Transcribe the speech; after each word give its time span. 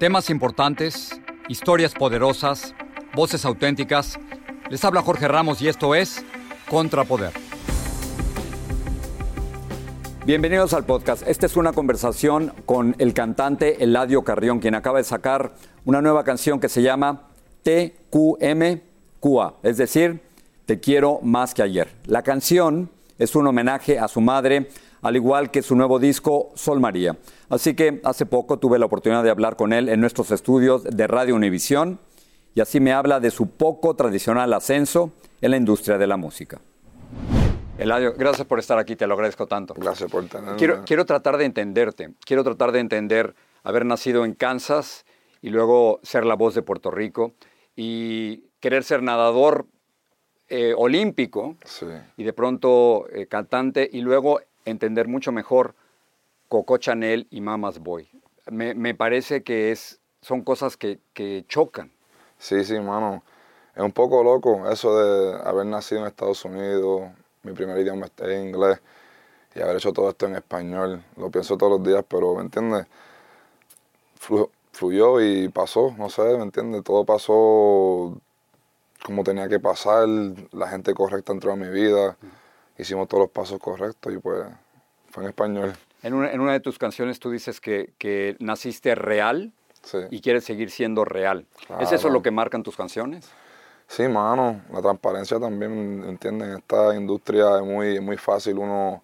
Temas 0.00 0.30
importantes, 0.30 1.20
historias 1.46 1.92
poderosas, 1.92 2.74
voces 3.14 3.44
auténticas. 3.44 4.18
Les 4.70 4.82
habla 4.82 5.02
Jorge 5.02 5.28
Ramos 5.28 5.60
y 5.60 5.68
esto 5.68 5.94
es 5.94 6.24
Contrapoder. 6.70 7.32
Bienvenidos 10.24 10.72
al 10.72 10.86
podcast. 10.86 11.28
Esta 11.28 11.44
es 11.44 11.54
una 11.54 11.74
conversación 11.74 12.54
con 12.64 12.96
el 12.96 13.12
cantante 13.12 13.84
Eladio 13.84 14.24
Carrión, 14.24 14.58
quien 14.58 14.74
acaba 14.74 14.96
de 14.96 15.04
sacar 15.04 15.54
una 15.84 16.00
nueva 16.00 16.24
canción 16.24 16.60
que 16.60 16.70
se 16.70 16.80
llama 16.80 17.28
TQMQA, 17.62 19.56
es 19.62 19.76
decir, 19.76 20.22
Te 20.64 20.80
quiero 20.80 21.20
más 21.22 21.52
que 21.52 21.60
ayer. 21.60 21.88
La 22.06 22.22
canción 22.22 22.88
es 23.18 23.36
un 23.36 23.46
homenaje 23.46 23.98
a 23.98 24.08
su 24.08 24.22
madre, 24.22 24.70
al 25.02 25.16
igual 25.16 25.50
que 25.50 25.62
su 25.62 25.74
nuevo 25.76 25.98
disco 25.98 26.50
Sol 26.54 26.80
María. 26.80 27.16
Así 27.48 27.74
que 27.74 28.00
hace 28.04 28.26
poco 28.26 28.58
tuve 28.58 28.78
la 28.78 28.86
oportunidad 28.86 29.22
de 29.24 29.30
hablar 29.30 29.56
con 29.56 29.72
él 29.72 29.88
en 29.88 30.00
nuestros 30.00 30.30
estudios 30.30 30.84
de 30.84 31.06
Radio 31.06 31.34
Univisión 31.34 31.98
y 32.54 32.60
así 32.60 32.80
me 32.80 32.92
habla 32.92 33.20
de 33.20 33.30
su 33.30 33.48
poco 33.50 33.94
tradicional 33.94 34.52
ascenso 34.52 35.12
en 35.40 35.52
la 35.52 35.56
industria 35.56 35.98
de 35.98 36.06
la 36.06 36.16
música. 36.16 36.60
Eladio, 37.78 38.12
gracias 38.16 38.46
por 38.46 38.58
estar 38.58 38.78
aquí, 38.78 38.94
te 38.94 39.06
lo 39.06 39.14
agradezco 39.14 39.46
tanto. 39.46 39.72
Gracias 39.74 40.10
por 40.10 40.26
tenerme. 40.26 40.56
Quiero, 40.56 40.82
quiero 40.84 41.06
tratar 41.06 41.38
de 41.38 41.46
entenderte, 41.46 42.10
quiero 42.26 42.44
tratar 42.44 42.72
de 42.72 42.80
entender 42.80 43.34
haber 43.62 43.86
nacido 43.86 44.24
en 44.24 44.34
Kansas 44.34 45.04
y 45.40 45.48
luego 45.50 46.00
ser 46.02 46.26
la 46.26 46.34
voz 46.34 46.54
de 46.54 46.62
Puerto 46.62 46.90
Rico 46.90 47.32
y 47.74 48.44
querer 48.60 48.84
ser 48.84 49.02
nadador 49.02 49.66
eh, 50.48 50.74
olímpico 50.76 51.56
Sí. 51.64 51.86
y 52.16 52.24
de 52.24 52.32
pronto 52.34 53.06
eh, 53.12 53.26
cantante 53.26 53.88
y 53.90 54.00
luego 54.02 54.40
entender 54.64 55.08
mucho 55.08 55.32
mejor 55.32 55.74
Coco 56.48 56.78
Chanel 56.78 57.26
y 57.30 57.40
Mama's 57.40 57.78
Boy. 57.78 58.08
Me, 58.50 58.74
me 58.74 58.94
parece 58.94 59.42
que 59.42 59.70
es, 59.72 60.00
son 60.22 60.42
cosas 60.42 60.76
que, 60.76 60.98
que 61.14 61.44
chocan. 61.48 61.92
Sí, 62.38 62.64
sí, 62.64 62.78
mano. 62.80 63.22
Es 63.74 63.82
un 63.82 63.92
poco 63.92 64.22
loco 64.24 64.68
eso 64.70 64.98
de 64.98 65.40
haber 65.48 65.66
nacido 65.66 66.00
en 66.02 66.06
Estados 66.08 66.44
Unidos, 66.44 67.10
mi 67.42 67.52
primer 67.52 67.78
idioma 67.78 68.06
es 68.16 68.40
inglés, 68.44 68.80
y 69.54 69.60
haber 69.60 69.76
hecho 69.76 69.92
todo 69.92 70.10
esto 70.10 70.26
en 70.26 70.36
español. 70.36 71.02
Lo 71.16 71.30
pienso 71.30 71.56
todos 71.56 71.78
los 71.80 71.84
días, 71.88 72.04
pero, 72.08 72.34
¿me 72.36 72.42
entiendes? 72.42 72.86
Flu- 74.18 74.50
fluyó 74.72 75.20
y 75.20 75.48
pasó, 75.48 75.94
no 75.98 76.10
sé, 76.10 76.22
¿me 76.36 76.42
entiendes? 76.44 76.84
Todo 76.84 77.04
pasó 77.04 78.16
como 79.04 79.24
tenía 79.24 79.48
que 79.48 79.60
pasar, 79.60 80.08
la 80.52 80.68
gente 80.68 80.94
correcta 80.94 81.32
entró 81.32 81.52
a 81.52 81.56
mi 81.56 81.68
vida, 81.68 82.16
hicimos 82.80 83.08
todos 83.08 83.22
los 83.24 83.30
pasos 83.30 83.58
correctos 83.58 84.12
y 84.12 84.18
pues 84.18 84.44
fue 85.10 85.24
en 85.24 85.28
español. 85.30 85.72
En 86.02 86.14
una, 86.14 86.32
en 86.32 86.40
una 86.40 86.52
de 86.52 86.60
tus 86.60 86.78
canciones 86.78 87.18
tú 87.20 87.30
dices 87.30 87.60
que, 87.60 87.92
que 87.98 88.36
naciste 88.40 88.94
real 88.94 89.52
Sí. 89.82 89.96
y 90.10 90.20
quieres 90.20 90.44
seguir 90.44 90.70
siendo 90.70 91.06
real. 91.06 91.46
¿Es 91.80 91.90
eso 91.92 92.10
lo 92.10 92.20
que 92.20 92.30
marcan 92.30 92.62
tus 92.62 92.76
canciones? 92.76 93.30
Sí, 93.88 94.06
mano, 94.08 94.60
la 94.70 94.82
transparencia 94.82 95.40
también, 95.40 96.04
¿entiendes? 96.06 96.48
En 96.48 96.56
esta 96.58 96.94
industria 96.94 97.56
es 97.56 97.64
muy, 97.64 97.98
muy 97.98 98.18
fácil 98.18 98.58
uno 98.58 99.02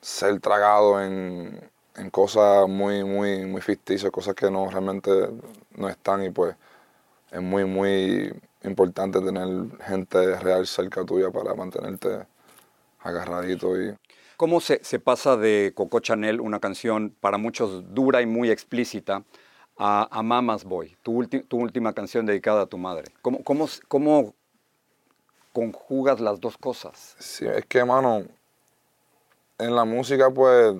ser 0.00 0.38
tragado 0.40 1.02
en, 1.02 1.58
en 1.96 2.10
cosas 2.10 2.68
muy, 2.68 3.02
muy, 3.02 3.46
muy 3.46 3.62
ficticias, 3.62 4.12
cosas 4.12 4.34
que 4.34 4.50
no 4.50 4.68
realmente 4.70 5.10
no 5.74 5.88
están 5.88 6.22
y 6.22 6.30
pues 6.30 6.54
es 7.30 7.40
muy, 7.40 7.64
muy 7.64 8.32
importante 8.64 9.20
tener 9.20 9.48
gente 9.86 10.36
real 10.38 10.66
cerca 10.66 11.02
tuya 11.04 11.30
para 11.30 11.54
mantenerte 11.54 12.26
agarradito 13.00 13.80
y 13.80 13.94
¿Cómo 14.36 14.60
se, 14.60 14.78
se 14.84 15.00
pasa 15.00 15.36
de 15.36 15.72
Coco 15.74 15.98
Chanel, 15.98 16.40
una 16.40 16.60
canción 16.60 17.14
para 17.20 17.38
muchos 17.38 17.92
dura 17.92 18.22
y 18.22 18.26
muy 18.26 18.50
explícita, 18.50 19.24
a, 19.76 20.08
a 20.10 20.22
Mama's 20.22 20.64
Boy, 20.64 20.96
tu, 21.02 21.20
ulti- 21.22 21.46
tu 21.46 21.56
última 21.58 21.92
canción 21.92 22.24
dedicada 22.24 22.62
a 22.62 22.66
tu 22.66 22.78
madre? 22.78 23.12
¿Cómo, 23.22 23.42
cómo, 23.42 23.66
cómo 23.88 24.34
conjugas 25.52 26.20
las 26.20 26.40
dos 26.40 26.56
cosas? 26.56 27.16
Sí, 27.18 27.46
es 27.46 27.64
que, 27.66 27.84
mano, 27.84 28.24
en 29.58 29.74
la 29.74 29.84
música, 29.84 30.30
pues, 30.30 30.76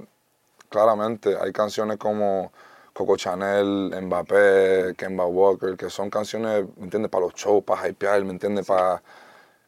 claramente 0.68 1.36
hay 1.40 1.52
canciones 1.52 1.96
como 1.96 2.52
Coco 2.92 3.16
Chanel, 3.16 3.90
Mbappé, 4.02 4.94
Kemba 4.96 5.26
Walker, 5.26 5.76
que 5.76 5.90
son 5.90 6.10
canciones, 6.10 6.64
¿me 6.76 6.84
entiendes? 6.84 7.10
Para 7.10 7.26
los 7.26 7.34
shows, 7.34 7.64
para 7.64 7.88
hypear, 7.88 8.24
¿me 8.24 8.30
entiendes? 8.32 8.66
Para 8.66 9.02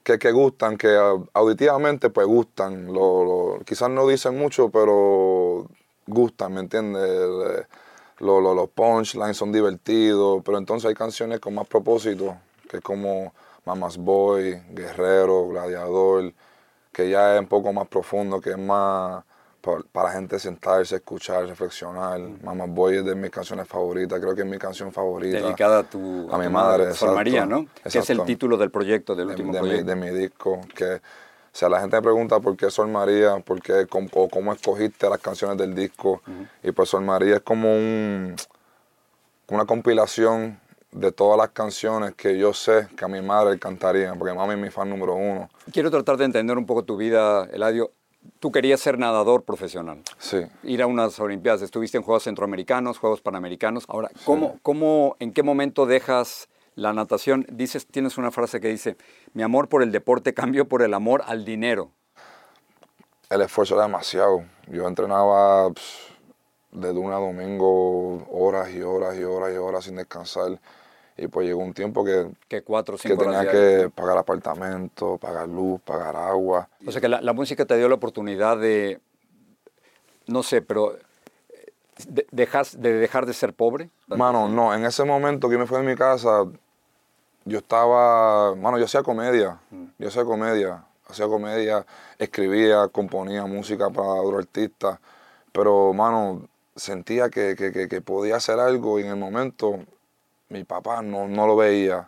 que, 0.04 0.18
que 0.18 0.32
gustan, 0.32 0.76
que 0.78 0.88
au- 0.96 1.28
auditivamente, 1.34 2.10
pues, 2.10 2.26
gustan. 2.26 2.86
Lo, 2.92 3.24
lo- 3.58 3.64
quizás 3.64 3.90
no 3.90 4.06
dicen 4.06 4.38
mucho, 4.38 4.70
pero 4.70 5.66
gustan, 6.06 6.54
¿me 6.54 6.60
entiendes? 6.60 7.66
Lo- 8.18 8.40
los 8.54 8.68
punchlines 8.70 9.36
son 9.36 9.52
divertidos, 9.52 10.42
pero 10.44 10.58
entonces 10.58 10.88
hay 10.88 10.94
canciones 10.94 11.40
con 11.40 11.54
más 11.54 11.66
propósito, 11.66 12.36
que 12.68 12.78
es 12.78 12.82
como 12.82 13.32
Mama's 13.64 13.96
Boy, 13.96 14.60
Guerrero, 14.70 15.48
Gladiador, 15.48 16.32
que 16.92 17.10
ya 17.10 17.34
es 17.36 17.40
un 17.40 17.48
poco 17.48 17.72
más 17.72 17.88
profundo, 17.88 18.40
que 18.40 18.50
es 18.50 18.58
más 18.58 19.24
pa- 19.60 19.82
para 19.92 20.08
la 20.08 20.14
gente 20.14 20.38
sentarse, 20.38 20.96
escuchar, 20.96 21.46
reflexionar. 21.46 22.20
Mama's 22.42 22.70
Boy 22.70 22.96
es 22.96 23.04
de 23.04 23.14
mis 23.14 23.30
canciones 23.30 23.68
favoritas, 23.68 24.18
creo 24.20 24.34
que 24.34 24.42
es 24.42 24.46
mi 24.46 24.58
canción 24.58 24.92
favorita. 24.92 25.38
Dedicada 25.40 25.80
a 25.80 25.82
tu, 25.84 26.28
A 26.32 26.38
mi 26.38 26.46
tu 26.46 26.50
madre, 26.50 26.84
Sol 26.84 26.90
exacto, 26.92 27.14
María, 27.14 27.46
¿no? 27.46 27.66
Que 27.82 27.88
es 27.88 27.94
el 27.96 28.00
exacto. 28.02 28.24
título 28.24 28.56
del 28.56 28.70
proyecto, 28.70 29.14
del 29.14 29.28
de, 29.28 29.32
último 29.34 29.52
de 29.52 29.62
mi, 29.62 29.82
de 29.82 29.96
mi 29.96 30.10
disco. 30.10 30.60
Que, 30.74 30.94
o 30.94 31.00
sea, 31.52 31.68
la 31.68 31.80
gente 31.80 31.96
me 31.96 32.02
pregunta 32.02 32.40
por 32.40 32.56
qué 32.56 32.70
Sol 32.70 32.88
María, 32.88 33.38
por 33.40 33.60
qué, 33.60 33.86
cómo, 33.88 34.08
o 34.14 34.28
cómo 34.28 34.52
escogiste 34.52 35.08
las 35.08 35.18
canciones 35.20 35.56
del 35.58 35.74
disco. 35.74 36.22
Y 36.62 36.72
pues 36.72 36.88
Sol 36.88 37.02
María 37.02 37.36
es 37.36 37.42
como 37.42 37.72
un, 37.74 38.36
una 39.48 39.64
compilación 39.64 40.60
de 40.92 41.12
todas 41.12 41.38
las 41.38 41.50
canciones 41.50 42.14
que 42.16 42.36
yo 42.36 42.52
sé 42.52 42.88
que 42.96 43.04
a 43.04 43.08
mi 43.08 43.20
madre 43.22 43.58
cantaría, 43.58 44.12
porque 44.14 44.34
mami 44.34 44.54
es 44.54 44.58
mi 44.58 44.70
fan 44.70 44.88
número 44.90 45.14
uno. 45.14 45.48
Quiero 45.72 45.90
tratar 45.90 46.16
de 46.16 46.24
entender 46.24 46.58
un 46.58 46.66
poco 46.66 46.82
tu 46.84 46.96
vida, 46.96 47.44
Eladio. 47.52 47.92
Tú 48.38 48.52
querías 48.52 48.80
ser 48.80 48.98
nadador 48.98 49.44
profesional. 49.44 50.02
Sí. 50.18 50.46
ir 50.62 50.82
a 50.82 50.86
unas 50.86 51.18
Olimpiadas. 51.20 51.62
Estuviste 51.62 51.96
en 51.96 52.02
Juegos 52.02 52.24
Centroamericanos, 52.24 52.98
Juegos 52.98 53.20
Panamericanos. 53.20 53.84
Ahora, 53.88 54.10
¿cómo, 54.24 54.58
cómo, 54.62 55.16
¿en 55.20 55.32
qué 55.32 55.42
momento 55.42 55.86
dejas 55.86 56.48
la 56.74 56.92
natación? 56.92 57.46
Dices, 57.50 57.86
tienes 57.86 58.18
una 58.18 58.30
frase 58.30 58.60
que 58.60 58.68
dice, 58.68 58.96
mi 59.34 59.42
amor 59.42 59.68
por 59.68 59.82
el 59.82 59.92
deporte 59.92 60.34
cambió 60.34 60.68
por 60.68 60.82
el 60.82 60.94
amor 60.94 61.22
al 61.26 61.44
dinero. 61.44 61.92
El 63.28 63.42
esfuerzo 63.42 63.74
era 63.74 63.84
demasiado. 63.84 64.44
Yo 64.68 64.88
entrenaba 64.88 65.68
pss, 65.72 66.10
de 66.72 66.94
lunes 66.94 67.12
a 67.12 67.20
domingo 67.20 68.26
horas 68.30 68.70
y 68.70 68.80
horas 68.80 69.18
y 69.18 69.24
horas 69.24 69.52
y 69.52 69.56
horas 69.56 69.84
sin 69.84 69.96
descansar. 69.96 70.60
Y 71.22 71.28
pues 71.28 71.46
llegó 71.46 71.60
un 71.62 71.74
tiempo 71.74 72.02
que, 72.02 72.30
Que 72.48 72.62
cuatro 72.62 72.96
que 72.96 73.08
cinco 73.10 73.24
horas 73.24 73.40
tenía 73.46 73.52
que 73.52 73.90
pagar 73.90 74.16
apartamento, 74.16 75.18
pagar 75.18 75.46
luz, 75.48 75.78
pagar 75.82 76.16
agua. 76.16 76.68
O 76.86 76.90
sea 76.90 77.00
que 77.00 77.08
la, 77.08 77.20
la 77.20 77.34
música 77.34 77.66
te 77.66 77.76
dio 77.76 77.88
la 77.90 77.94
oportunidad 77.96 78.56
de, 78.56 79.00
no 80.26 80.42
sé, 80.42 80.62
pero 80.62 80.96
eh, 80.96 81.72
de, 82.08 82.26
dejas, 82.30 82.80
de 82.80 82.94
dejar 82.94 83.26
de 83.26 83.34
ser 83.34 83.52
pobre. 83.52 83.90
Mano, 84.08 84.48
no, 84.48 84.74
en 84.74 84.84
ese 84.86 85.04
momento 85.04 85.48
que 85.50 85.58
me 85.58 85.66
fui 85.66 85.76
de 85.78 85.84
mi 85.84 85.94
casa, 85.94 86.44
yo 87.44 87.58
estaba, 87.58 88.54
mano, 88.54 88.78
yo 88.78 88.86
hacía 88.86 89.02
comedia, 89.02 89.60
yo 89.98 90.08
hacía 90.08 90.24
comedia, 90.24 90.84
hacía 91.06 91.26
comedia, 91.26 91.84
escribía, 92.18 92.88
componía 92.88 93.44
música 93.44 93.90
para 93.90 94.08
otros 94.08 94.40
artistas, 94.40 94.98
pero, 95.52 95.92
mano, 95.92 96.48
sentía 96.76 97.28
que, 97.28 97.54
que, 97.56 97.72
que- 97.72 97.88
que 97.88 98.00
podía 98.00 98.36
hacer 98.36 98.58
algo 98.58 98.98
y 98.98 99.02
en 99.02 99.08
el 99.10 99.16
momento 99.16 99.80
mi 100.50 100.64
papá 100.64 101.00
no, 101.02 101.26
no 101.26 101.46
lo 101.46 101.56
veía. 101.56 102.06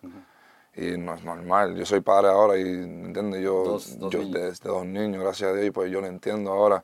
Y 0.75 0.97
no 0.97 1.15
es 1.15 1.23
normal, 1.23 1.77
yo 1.77 1.85
soy 1.85 2.01
padre 2.01 2.29
ahora 2.29 2.57
y, 2.59 2.65
¿me 2.65 3.07
entiendes? 3.09 3.43
Yo, 3.43 3.63
Dos- 3.65 3.99
dos 3.99 4.11
yo 4.11 4.21
de, 4.25 4.41
de 4.53 4.57
dos 4.65 4.87
niños, 4.87 5.23
gracias 5.23 5.51
a 5.51 5.55
Dios, 5.55 5.67
y 5.67 5.71
pues 5.71 5.91
yo 5.91 6.01
lo 6.01 6.07
entiendo 6.07 6.51
ahora. 6.51 6.83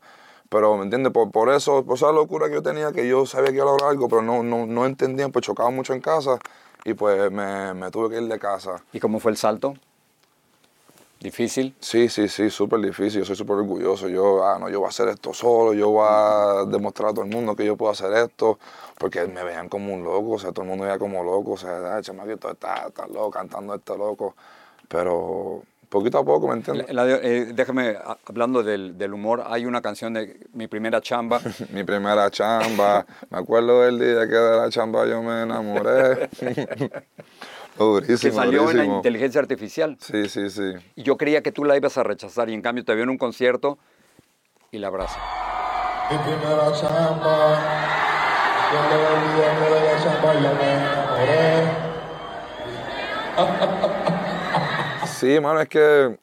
Pero, 0.51 0.77
¿me 0.77 0.85
entiendes? 0.85 1.13
Por, 1.13 1.31
por 1.31 1.49
eso, 1.51 1.85
por 1.85 1.97
esa 1.97 2.13
locura 2.13 2.49
que 2.49 2.55
yo 2.55 2.63
tenía, 2.63 2.93
que 2.93 3.09
yo 3.09 3.25
sabía 3.27 3.49
que 3.51 3.57
iba 3.57 3.65
a 3.65 3.69
lograr 3.69 3.91
algo, 3.91 4.09
pero 4.09 4.21
no, 4.23 4.43
no, 4.43 4.67
no 4.67 4.85
entendía, 4.87 5.29
pues 5.31 5.45
chocaba 5.47 5.71
mucho 5.71 5.95
en 5.95 6.01
casa 6.01 6.39
y 6.85 6.95
pues 6.95 7.31
me, 7.31 7.73
me 7.75 7.91
tuve 7.91 8.11
que 8.11 8.23
ir 8.23 8.29
de 8.29 8.39
casa. 8.39 8.83
¿Y 8.93 9.01
cómo 9.01 9.21
fue 9.21 9.31
el 9.31 9.37
salto? 9.39 9.75
¿Difícil? 11.21 11.75
Sí, 11.81 12.09
sí, 12.09 12.29
sí, 12.29 12.49
súper 12.49 12.81
difícil, 12.81 13.21
yo 13.21 13.25
soy 13.25 13.35
súper 13.35 13.57
orgulloso. 13.57 14.09
Yo, 14.09 14.45
ah, 14.45 14.59
no, 14.61 14.69
yo 14.69 14.79
voy 14.79 14.87
a 14.87 14.91
hacer 14.91 15.09
esto 15.09 15.35
solo, 15.35 15.75
yo 15.75 15.91
voy 15.91 16.07
a 16.09 16.65
demostrar 16.67 17.11
a 17.11 17.13
todo 17.13 17.25
el 17.25 17.31
mundo 17.31 17.57
que 17.57 17.65
yo 17.65 17.77
puedo 17.77 17.91
hacer 17.91 18.13
esto, 18.13 18.59
porque 18.99 19.27
me 19.27 19.43
veían 19.43 19.69
como 19.69 19.93
un 19.93 20.05
loco, 20.05 20.33
o 20.33 20.39
sea, 20.39 20.53
todo 20.53 20.63
el 20.63 20.69
mundo 20.69 20.85
veía 20.85 20.99
como 20.99 21.25
loco, 21.25 21.53
o 21.53 21.57
sea, 21.57 21.97
ah, 21.97 22.01
chamaquito 22.03 22.53
está, 22.53 22.87
está 22.87 23.07
loco, 23.09 23.31
cantando 23.33 23.75
este 23.75 23.97
loco. 23.99 24.37
Pero 24.87 25.63
poquito 25.89 26.19
a 26.19 26.25
poco, 26.25 26.49
¿me 26.49 26.55
entiendes? 26.55 26.89
Eladio, 26.89 27.17
eh, 27.17 27.47
déjame, 27.53 27.97
hablando 28.27 28.63
del, 28.63 28.97
del 28.97 29.13
humor, 29.13 29.43
hay 29.47 29.67
una 29.67 29.83
canción 29.83 30.15
de 30.15 30.47
mi 30.53 30.69
primera 30.69 31.01
chamba. 31.01 31.41
Mi 31.73 31.83
primera 31.83 32.31
chamba, 32.31 33.05
me 33.31 33.39
acuerdo 33.39 33.83
del 33.83 33.99
día 33.99 34.29
que 34.29 34.35
de 34.35 34.57
la 34.57 34.71
chamba 34.71 35.07
yo 35.07 35.23
me 35.23 35.43
enamoré. 35.43 36.29
durísimo, 37.85 38.19
que 38.19 38.31
salió 38.33 38.71
en 38.71 38.77
la 38.77 38.85
inteligencia 38.85 39.41
artificial. 39.41 39.97
Sí, 40.01 40.29
sí, 40.29 40.51
sí. 40.51 40.73
Y 40.97 41.03
yo 41.03 41.17
creía 41.17 41.43
que 41.43 41.53
tú 41.53 41.65
la 41.65 41.77
ibas 41.77 41.99
a 41.99 42.03
rechazar 42.03 42.51
y 42.51 42.55
en 42.55 42.63
cambio 42.63 42.85
te 42.85 42.95
vio 42.95 43.05
en 43.05 43.11
un 43.11 43.19
concierto 43.19 43.79
y 44.71 44.79
la 44.79 44.89
abraza. 44.89 45.19
Mi 46.11 46.19
primera 46.19 46.73
chamba. 46.73 47.89
Sí, 55.07 55.41
mano, 55.41 55.61
es 55.61 55.69
que 55.69 56.19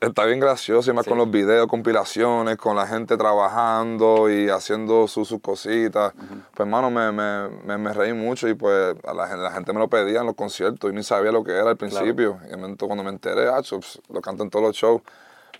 está 0.00 0.24
bien 0.24 0.40
gracioso, 0.40 0.90
y 0.90 0.94
más 0.94 1.06
con 1.06 1.18
los 1.18 1.30
videos, 1.30 1.66
compilaciones, 1.66 2.56
con 2.56 2.76
la 2.76 2.86
gente 2.86 3.16
trabajando 3.16 4.30
y 4.30 4.48
haciendo 4.48 5.06
sus, 5.08 5.34
cositas. 5.42 6.12
Pues, 6.14 6.60
hermano, 6.60 6.90
me, 6.90 7.12
me, 7.12 7.78
me, 7.78 7.92
reí 7.92 8.12
mucho 8.12 8.48
y 8.48 8.54
pues 8.54 8.96
a 9.04 9.14
la, 9.14 9.26
gente, 9.26 9.42
la 9.42 9.52
gente 9.52 9.72
me 9.72 9.78
lo 9.78 9.88
pedía 9.88 10.20
en 10.20 10.26
los 10.26 10.34
conciertos 10.34 10.90
y 10.90 10.94
ni 10.94 11.02
sabía 11.02 11.32
lo 11.32 11.44
que 11.44 11.52
era 11.52 11.70
al 11.70 11.76
principio. 11.76 12.38
Y 12.48 12.76
cuando 12.76 13.04
me 13.04 13.10
enteré, 13.10 13.48
ah, 13.48 13.60
pues, 13.68 14.00
lo 14.08 14.20
canto 14.20 14.42
en 14.42 14.50
todos 14.50 14.64
los 14.64 14.76
shows. 14.76 15.02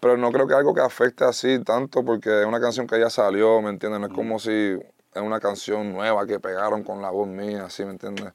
Pero 0.01 0.17
no 0.17 0.33
creo 0.33 0.47
que 0.47 0.55
algo 0.55 0.75
que 0.75 0.81
afecte 0.81 1.25
así 1.25 1.59
tanto 1.61 2.05
porque 2.05 2.41
es 2.41 2.47
una 2.47 2.61
canción 2.61 2.87
que 2.87 2.99
ya 2.99 3.09
salió, 3.09 3.63
¿me 3.63 3.71
entiendes? 3.71 4.01
No 4.01 4.07
es 4.09 4.13
como 4.13 4.39
si 4.39 4.51
es 4.51 5.23
una 5.23 5.41
canción 5.41 5.93
nueva 5.93 6.27
que 6.27 6.41
pegaron 6.41 6.83
con 6.83 7.01
la 7.01 7.11
voz 7.11 7.29
mía, 7.29 7.71
¿sí? 7.71 7.85
¿Me 7.85 7.93
entiendes? 7.93 8.33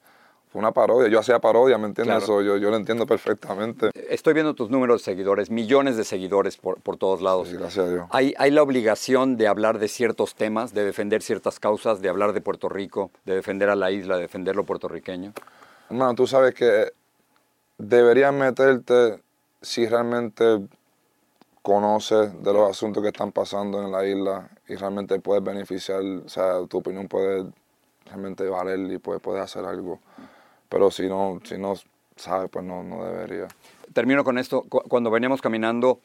Fue 0.52 0.60
una 0.60 0.72
parodia, 0.72 1.08
yo 1.10 1.20
hacía 1.20 1.38
parodia, 1.38 1.78
¿me 1.78 1.86
entiendes? 1.86 2.24
Eso 2.24 2.42
yo, 2.42 2.58
yo 2.58 2.72
lo 2.72 2.78
entiendo 2.78 3.06
perfectamente. 3.06 3.92
Estoy 4.10 4.34
viendo 4.34 4.56
tus 4.56 4.72
números 4.72 5.02
de 5.02 5.06
seguidores, 5.06 5.52
millones 5.52 5.96
de 5.96 6.04
seguidores 6.04 6.58
por, 6.58 6.82
por 6.82 6.98
todos 6.98 7.22
lados. 7.22 7.50
Sí, 7.50 7.56
gracias 7.56 7.86
a 7.86 7.90
Dios. 7.92 8.08
¿Hay, 8.10 8.34
¿Hay 8.40 8.50
la 8.50 8.64
obligación 8.64 9.38
de 9.38 9.48
hablar 9.48 9.78
de 9.78 9.88
ciertos 9.88 10.34
temas, 10.34 10.74
de 10.74 10.84
defender 10.84 11.22
ciertas 11.22 11.60
causas, 11.60 12.02
de 12.02 12.10
hablar 12.10 12.34
de 12.34 12.42
Puerto 12.42 12.68
Rico, 12.68 13.12
de 13.26 13.36
defender 13.36 13.70
a 13.70 13.76
la 13.76 13.92
isla, 13.92 14.16
de 14.16 14.24
defender 14.24 14.56
lo 14.56 14.64
puertorriqueño? 14.64 15.34
Hermano, 15.88 16.16
tú 16.16 16.26
sabes 16.26 16.56
que 16.56 16.94
deberías 17.78 18.34
meterte 18.34 19.22
si 19.62 19.86
realmente 19.86 20.68
conoces 21.62 22.42
de 22.42 22.54
los 22.54 22.72
asuntos 22.72 23.04
que 23.04 23.10
están 23.10 23.32
pasando 23.32 23.84
en 23.84 23.92
la 23.92 24.04
isla 24.04 24.50
y 24.68 24.74
realmente 24.74 25.20
puedes 25.20 25.44
beneficiar, 25.44 26.02
o 26.02 26.28
sea, 26.28 26.66
tu 26.68 26.80
opinión 26.80 27.08
puede 27.08 27.46
realmente 28.06 28.48
valer 28.50 28.80
y 28.80 28.98
puedes, 28.98 29.22
puedes 29.22 29.44
hacer 29.44 29.64
algo 29.66 30.00
pero 30.70 30.92
si 30.92 31.08
no, 31.08 31.40
si 31.44 31.58
no 31.58 31.74
sabe, 32.16 32.48
pues 32.48 32.64
no, 32.64 32.84
no 32.84 33.04
debería. 33.04 33.48
Termino 33.94 34.24
con 34.24 34.38
esto. 34.38 34.64
Cuando 34.64 35.10
veníamos 35.10 35.42
caminando, 35.42 36.00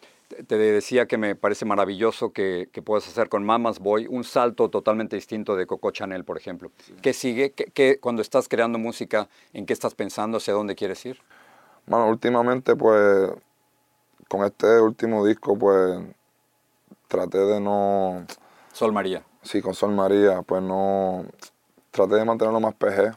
te 0.47 0.57
decía 0.57 1.07
que 1.07 1.19
me 1.19 1.35
parece 1.35 1.67
maravilloso 1.67 2.33
que, 2.33 2.69
que 2.73 2.81
puedas 2.81 3.07
hacer 3.07 3.29
con 3.29 3.45
Mamas 3.45 3.79
Boy 3.79 4.07
un 4.09 4.25
salto 4.25 4.71
totalmente 4.71 5.17
distinto 5.17 5.55
de 5.55 5.67
Coco 5.67 5.91
Chanel, 5.91 6.25
por 6.25 6.39
ejemplo. 6.39 6.71
¿Qué 7.03 7.13
sigue? 7.13 7.53
¿Qué, 7.53 7.99
cuando 8.01 8.23
estás 8.23 8.49
creando 8.49 8.79
música, 8.79 9.29
en 9.53 9.67
qué 9.67 9.75
estás 9.75 9.95
pensando? 9.95 10.39
¿Hacia 10.39 10.55
dónde 10.55 10.75
quieres 10.75 11.05
ir? 11.05 11.19
Bueno, 11.87 12.09
últimamente, 12.09 12.75
pues, 12.75 13.31
con 14.29 14.45
este 14.45 14.81
último 14.81 15.27
disco, 15.27 15.59
pues, 15.59 16.01
traté 17.09 17.39
de 17.39 17.61
no... 17.61 18.25
Sol 18.73 18.93
María. 18.93 19.23
Sí, 19.43 19.61
con 19.61 19.75
Sol 19.75 19.93
María, 19.93 20.41
pues 20.41 20.63
no... 20.63 21.27
Traté 21.91 22.15
de 22.17 22.25
mantenerlo 22.25 22.59
más 22.61 22.75
PG, 22.75 23.15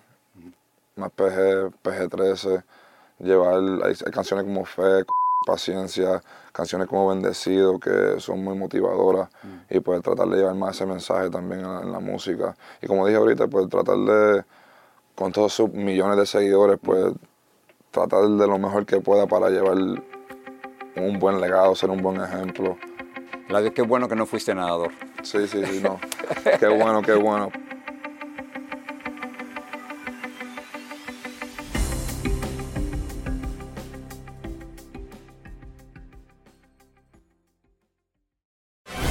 más 0.97 1.11
PG, 1.11 1.71
PG-13, 1.83 2.63
llevar, 3.19 3.55
hay, 3.83 3.95
canciones 4.11 4.45
como 4.45 4.65
Fe, 4.65 5.03
Paciencia, 5.45 6.21
canciones 6.51 6.87
como 6.87 7.07
Bendecido, 7.09 7.79
que 7.79 8.19
son 8.19 8.43
muy 8.43 8.57
motivadoras, 8.57 9.29
mm. 9.43 9.75
y 9.75 9.79
pues 9.79 10.01
tratar 10.01 10.27
de 10.27 10.37
llevar 10.37 10.55
más 10.55 10.75
ese 10.75 10.85
mensaje 10.85 11.29
también 11.29 11.61
en 11.61 11.91
la, 11.91 11.99
música. 11.99 12.55
Y 12.81 12.87
como 12.87 13.05
dije 13.05 13.17
ahorita, 13.17 13.47
pues 13.47 13.69
tratar 13.69 13.97
de, 13.97 14.43
con 15.15 15.31
todos 15.31 15.53
sus 15.53 15.71
millones 15.71 16.17
de 16.17 16.25
seguidores, 16.25 16.79
pues 16.81 17.13
tratar 17.91 18.27
de 18.27 18.47
lo 18.47 18.57
mejor 18.57 18.85
que 18.85 18.99
pueda 18.99 19.27
para 19.27 19.49
llevar 19.49 19.77
un 19.77 21.19
buen 21.19 21.39
legado, 21.39 21.75
ser 21.75 21.89
un 21.89 22.01
buen 22.01 22.21
ejemplo. 22.21 22.77
La 23.49 23.69
qué 23.71 23.81
bueno 23.81 24.09
que 24.09 24.15
no 24.15 24.25
fuiste 24.25 24.53
nadador. 24.53 24.91
Sí, 25.23 25.47
sí, 25.47 25.65
sí, 25.65 25.79
no. 25.81 25.99
qué 26.59 26.67
bueno, 26.67 27.01
qué 27.01 27.13
bueno. 27.13 27.51